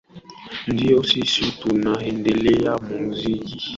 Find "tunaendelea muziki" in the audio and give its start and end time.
1.59-3.57